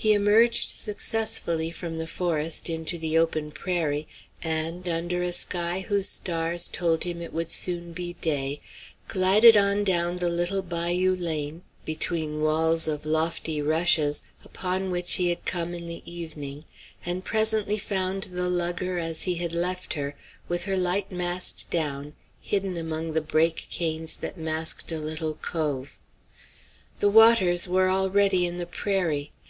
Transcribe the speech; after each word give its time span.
He 0.00 0.12
emerged 0.14 0.68
successfully 0.68 1.72
from 1.72 1.96
the 1.96 2.06
forest 2.06 2.70
into 2.70 2.98
the 2.98 3.18
open 3.18 3.50
prairie, 3.50 4.06
and, 4.40 4.86
under 4.86 5.22
a 5.22 5.32
sky 5.32 5.80
whose 5.80 6.08
stars 6.08 6.68
told 6.68 7.02
him 7.02 7.20
it 7.20 7.32
would 7.32 7.50
soon 7.50 7.90
be 7.92 8.12
day, 8.12 8.60
glided 9.08 9.56
on 9.56 9.82
down 9.82 10.18
the 10.18 10.28
little 10.30 10.62
bayou 10.62 11.16
lane, 11.16 11.62
between 11.84 12.40
walls 12.42 12.86
of 12.86 13.04
lofty 13.06 13.60
rushes, 13.60 14.22
up 14.44 14.56
which 14.82 15.14
he 15.14 15.30
had 15.30 15.44
come 15.44 15.74
in 15.74 15.88
the 15.88 16.02
evening, 16.08 16.64
and 17.04 17.24
presently 17.24 17.76
found 17.76 18.22
the 18.22 18.48
lugger 18.48 18.98
as 19.00 19.24
he 19.24 19.34
had 19.34 19.52
left 19.52 19.94
her, 19.94 20.14
with 20.46 20.62
her 20.62 20.76
light 20.76 21.10
mast 21.10 21.68
down, 21.70 22.14
hidden 22.40 22.76
among 22.76 23.14
the 23.14 23.20
brake 23.20 23.66
canes 23.68 24.14
that 24.18 24.38
masked 24.38 24.92
a 24.92 24.98
little 25.00 25.34
cove. 25.34 25.98
The 27.00 27.10
waters 27.10 27.66
were 27.66 27.90
already 27.90 28.46
in 28.46 28.58
the 28.58 28.66
prairie. 28.66 29.32